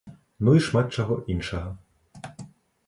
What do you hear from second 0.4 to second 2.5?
Ну і шмат чаго іншага.